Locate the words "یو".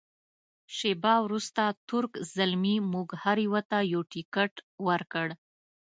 3.93-4.01